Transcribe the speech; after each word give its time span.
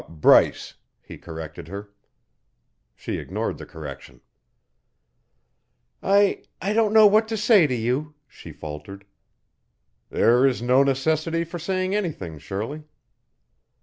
"Bryce," 0.09 0.73
he 0.99 1.19
corrected 1.19 1.67
her. 1.67 1.91
She 2.95 3.19
ignored 3.19 3.59
the 3.59 3.67
correction, 3.67 4.21
"I 6.01 6.41
I 6.59 6.73
don't 6.73 6.91
know 6.91 7.05
what 7.05 7.27
to 7.27 7.37
say 7.37 7.67
to 7.67 7.75
you," 7.75 8.15
she 8.27 8.51
faltered. 8.51 9.05
"There 10.09 10.43
is 10.47 10.59
no 10.59 10.81
necessity 10.81 11.43
for 11.43 11.59
saying 11.59 11.93
anything, 11.93 12.39
Shirley." 12.39 12.81